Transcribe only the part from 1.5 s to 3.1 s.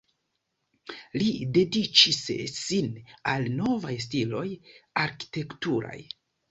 dediĉis sin